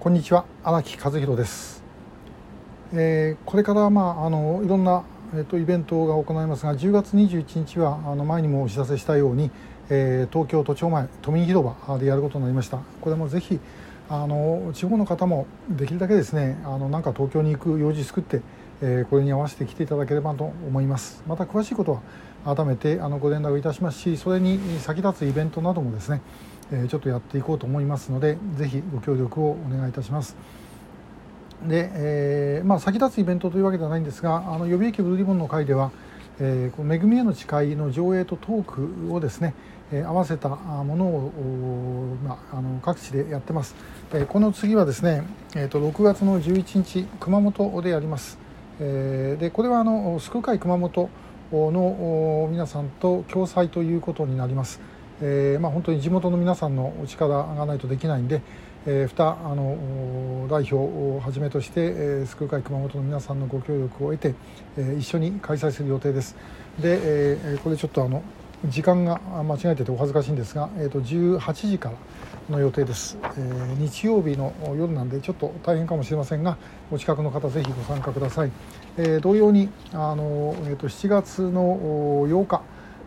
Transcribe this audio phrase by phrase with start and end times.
[0.00, 1.84] こんにちは荒木和弘です、
[2.94, 5.04] えー、これからまああのいろんな
[5.36, 9.50] えっとイベントが行われますが10月21日はあの前にもお知らせしたように、
[9.90, 12.78] えー、東京都庁前都民広場でやることになりました。
[13.02, 13.60] これもぜひ
[14.08, 18.40] あの地方の方もできるだけですねあのなんか東京に行く用事作って、
[18.80, 21.22] えー、これに合わせて来ていただければと思います。
[21.28, 22.00] また詳しいこと
[22.42, 26.22] は改めてあのご連絡いたしますしそれに先立つイベントなどもですね
[26.72, 30.36] えちょっとやっていこうと思いますのでぜひご協力をお願いいたします。
[31.66, 35.90] で、えー、まあ、先立つイベントというわけではないんですがあの予備役ブルーリボンの会では
[36.40, 39.54] 「えー、この恵みへの誓い」の上映とトークをですね、
[39.92, 43.74] えー、合わせたものを、まあ、あの各地でやってます、
[44.12, 45.22] えー、この次はですね、
[45.54, 48.38] えーと、6月の11日熊本でやります、
[48.78, 51.10] えー、でこれはあの救う会熊本
[51.52, 54.80] の皆さんと共催ということになります、
[55.22, 58.42] えーまあ、本当に地元の皆さんのお力がないとできないんで、
[58.86, 64.34] えー、2あの代表をはじめとして、えー、救う会熊本の皆さんのご協力を得て、
[64.78, 66.36] えー、一緒に開催する予定です。
[66.78, 68.22] で、えー、これちょっとあの
[68.66, 71.96] 時間が間違えててお恥ずかしいんですが、えー、と18時から
[72.50, 76.58] の予定です、えー、日曜日の夜なんでちょっと大変かもしれませんが
[76.90, 78.52] お近くの方ぜひご参加ください、
[78.98, 82.62] えー、同様にあの、えー、と7月の8日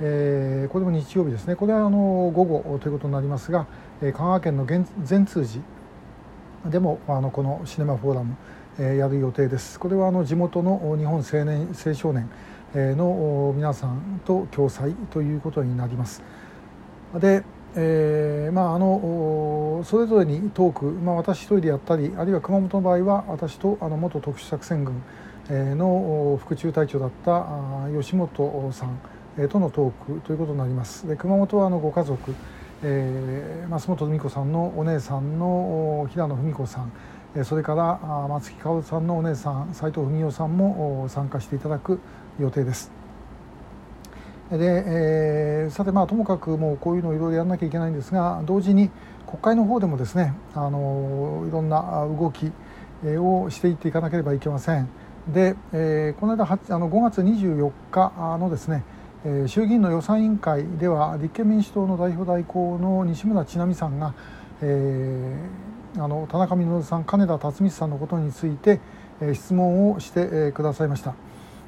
[0.00, 1.56] えー、これも日曜日ですね。
[1.56, 3.66] これはあの午後ということになりますが、
[4.00, 4.66] えー、香川県の
[5.02, 8.36] 善通寺でもあのこのシネマフォーラム、
[8.78, 9.80] えー、やる予定です。
[9.80, 12.28] これはあの地元の日本青年青少年
[12.74, 16.22] の皆さんと共催ということになります。
[17.18, 17.42] で、
[17.74, 25.02] えー、まああのそれぞれにトーク、まあ、私一人でやったりあるいは熊本の場合は私とあの元特殊作戦軍
[25.78, 27.46] の副中隊長だった
[27.98, 28.98] 吉本さん
[29.46, 32.34] とのトークということになりますで熊本はあのご家族、
[32.82, 36.92] えー、増本美子さんのお姉さんの平野文子さん
[37.44, 42.00] それから松木薫さんのお姉さん斉藤文夫さんも参加していただく
[42.40, 42.90] 予定です。
[44.50, 48.90] で、えー、さてまあともかくもうこういうのをいろいろやらなきゃいけないんですが同時に
[49.26, 52.50] 国会の方でもですねあのいろんな動き
[53.04, 54.88] をしていっていかなければいけません。
[55.28, 58.82] で、えー、この間あの5月24日のですね
[59.24, 64.14] え衆議院の予算委員会では立憲民主党の代表代行の西村智奈美さんが、
[64.62, 68.80] えー、あの田中稔さん金田辰巳さんのことについて、
[69.20, 71.14] え質問をして、えくださいました。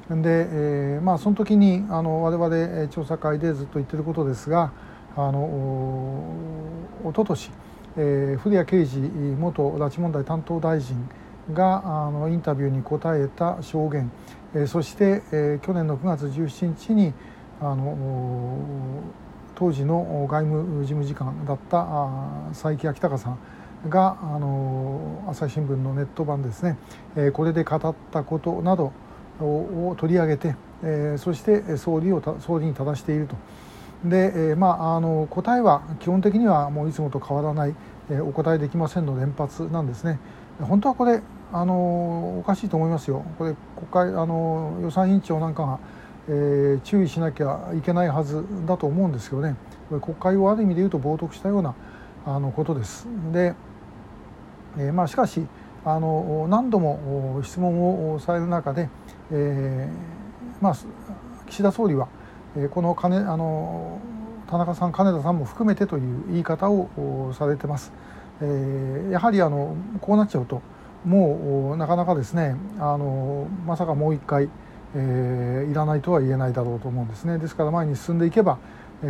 [0.09, 4.73] で、えー、まあ、その時にあの我々調査会でずっと言ってることですが
[5.15, 5.39] あの
[7.03, 7.49] おととし、
[7.97, 11.09] えー、古谷啓二元拉致問題担当大臣
[11.53, 14.11] があのインタビューに答えた証言、
[14.53, 17.13] えー、そして、えー、去年の9月17日に
[17.61, 17.95] あの
[19.53, 21.85] 当時の外務事務次官だった
[22.49, 23.39] 佐伯明隆さん
[23.87, 26.77] があの朝日新聞のネット版ですね、
[27.15, 28.91] えこれで語ったことなど
[29.39, 33.35] を取り上げて、えそして総理を総理に正していると。
[34.03, 37.75] で、えまあ、あの答えは基本的にはもういつもと変わらない、
[38.09, 40.19] えお答えできませんの連発なんですね。
[40.59, 41.21] 本当はこれ
[41.53, 43.23] あのおかしいと思いますよ。
[43.37, 45.79] これ国会あの予算委員長なんかが
[46.33, 49.57] えー、注意しなきゃいけないはずだと思うんですけどね
[49.89, 51.75] これ国会をある意味で言うと冒涜したような
[52.25, 53.07] あのことです。
[53.33, 53.53] で、
[54.77, 55.45] えー、まあ、しかし
[55.83, 58.87] あの何度も質問をされる中で、
[59.31, 60.75] えー、まあ、
[61.47, 62.07] 岸田総理は、
[62.55, 63.99] えこの金あの
[64.47, 67.91] 田中さん金田さんも含めてという言い方をされてます。
[68.41, 70.61] えやはりあのこうなっちゃうと
[71.03, 74.49] もうなかなかですねあのまさかもう一回
[74.95, 78.57] えー、いらないとは言えないだろうと思うんですねですから前に進んでいけば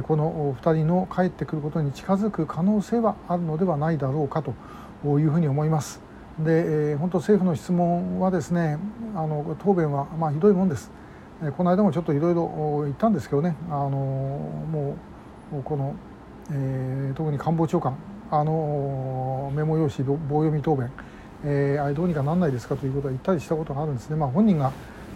[0.03, 4.53] この2人の帰ってくることに近づく可能性はあるのではないだろうかと
[5.19, 5.99] いうふうに思います。
[6.39, 8.77] で、えー、本当政府の質問はですね
[9.15, 10.89] あの答弁はまあひどいもんです。
[11.57, 14.95] この間もちょっといろいろ言ったんですけどねあのも
[15.51, 15.95] うこの、
[16.51, 17.97] えー、特に官房長官
[18.29, 20.91] あのメモ用紙棒読み答弁、
[21.43, 24.15] えー、あれどうにかなんないですかということは言ったりしたことがあるんですね。
[24.15, 24.71] まあ、本人が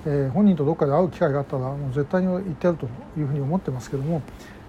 [0.06, 2.88] えー、本人とどっかで会う機会があったらもう絶対に言ってやると
[3.18, 4.22] いうふうに思ってますけども、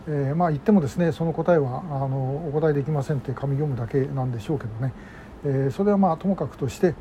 [0.08, 4.92] えー、まあ言ってもですねその答えはあのお答えできませんって紙読むだけなんでしょうけどね、
[5.44, 6.94] えー、それはまあともかくとして、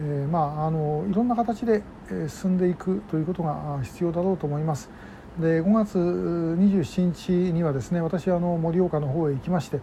[0.00, 1.82] えー、まああのいろんな形で
[2.28, 4.90] 進んでいくということが必要だろうと思います。
[5.38, 9.80] で5月27日にはですね私はあの盛岡の方へ行きまして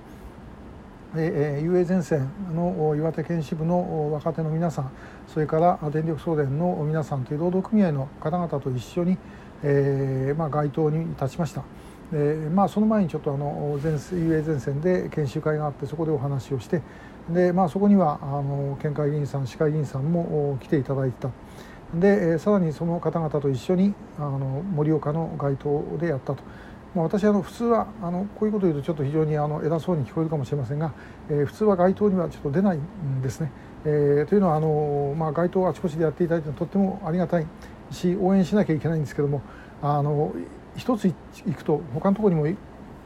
[1.15, 4.92] え遊泳前線の岩手県支部の若手の皆さん
[5.27, 9.18] それから電力送電の皆さんという労働組合の方々と一緒に、
[9.63, 11.63] えーまあ、街頭に立ちました。
[12.12, 16.81] でまあ、その前にちょっとあの前遊泳前線で研修会があってそこでお話をして
[17.30, 21.30] で、まあ、そこにはあの県会議員さん市会議員さんも来ていただいた
[21.94, 26.44] でさらにその方々と一緒にあの盛岡の街頭でやったと。
[26.97, 30.94] まあ、私あの普通はあのこういうことを言うとちょっと非常にあの偉そうに聞こえるかもしれませんが、
[31.29, 33.51] えー、普通は街頭にはちょっと出ないんですね。
[33.85, 37.45] えー、というのはあの、まあ、街頭をあちこちでやっていただいてとってもありがたい
[37.91, 39.41] し応援しなきゃいけないんですけども
[39.81, 40.33] あの
[40.75, 41.13] 一つ
[41.45, 42.57] 行くと他のところにも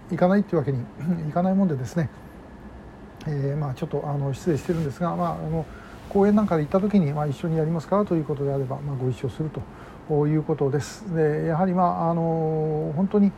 [0.09, 0.79] 行かないっていうわけに
[1.29, 2.09] いかないもんでですね、
[3.27, 5.65] えー、まあ、ちょっとあの失礼してるんですが、まあ、あの
[6.09, 11.13] 公園なんかで行った時に、まあ、一緒にやりますからということであれば、まあ、ご一緒するということです。
[11.13, 13.31] でやはり、まあ、あの本当に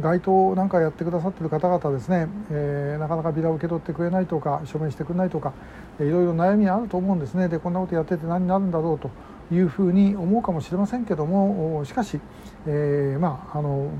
[0.00, 5.52] 街頭なんかやってくださってる方々ですね、えー、なかなかビラを受け取ってくれないとか署名してくれないとか
[5.98, 7.48] いろいろ悩みあると思うんですね。
[7.48, 9.10] でこんなことやってて何になるんだろうと
[9.54, 12.20] いうふうに思うかもしれませんけどもしかし、
[12.66, 13.90] えー、まああの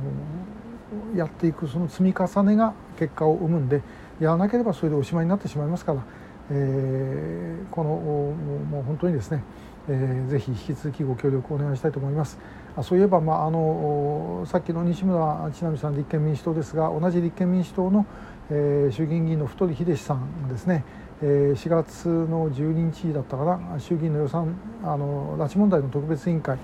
[1.15, 3.83] やっていくその積み重ねが結果を生むんで
[4.21, 6.05] やらなければそれでおしまいになってしまいますから、
[6.51, 9.43] えー、このもう本当にですね、
[9.93, 12.39] えー、ぜひ引き続きご協力をお願いしたいと思います。
[12.77, 18.07] あそういえば、まあ、あのさっきの西村智奈美さん立憲民主党ですが同じ立憲民主党の、
[18.51, 20.85] えー、衆議院議員の太秀志さんですね、
[21.21, 24.55] えー、4月の12日だったかな衆議院の予算
[24.85, 26.59] あの拉致問題の特別委員会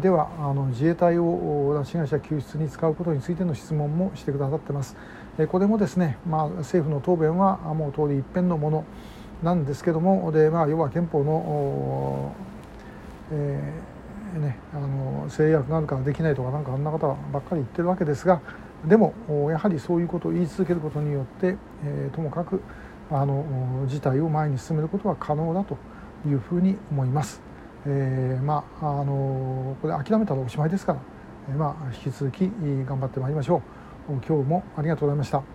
[0.00, 4.96] ではあの自衛隊を拉致被害者救出に使うことについての質問もしてくださってます。
[5.50, 8.84] これもですね、まあ、政府の答弁はもう通り一辺のもの
[9.42, 12.32] なんですけどもで、まあ、要は憲法の、
[13.32, 14.04] えー
[14.38, 18.40] ね、あの制約があるからできないとかなんかあんな方ばっかり言ってるわけですが
[18.84, 19.14] でも
[19.50, 22.60] やはりそういうことを言い続けることによって、えー、ともかく
[23.10, 25.76] あの事態を前に進めることは可能だと
[26.26, 27.40] いうふうに思います。
[27.86, 31.00] えー、まああのこれ諦めたらおしまいですから、
[31.50, 32.50] えー、まあ引き続き
[32.86, 33.62] 頑張ってまいりましょ
[34.08, 34.12] う。
[34.26, 35.44] 今日もありがとうございました。